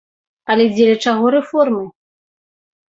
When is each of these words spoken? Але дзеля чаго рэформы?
Але 0.53 0.65
дзеля 0.71 0.95
чаго 1.07 1.25
рэформы? 1.39 1.85